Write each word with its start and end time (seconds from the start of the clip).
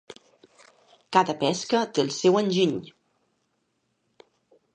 Cada 1.17 1.35
pesca 1.45 1.83
té 1.99 2.03
el 2.07 2.11
seu 2.17 2.41
enginy. 2.41 2.75